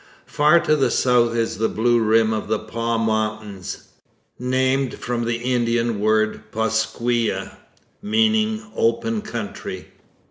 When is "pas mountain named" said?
2.57-4.95